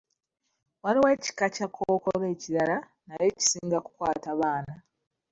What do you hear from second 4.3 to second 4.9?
baana.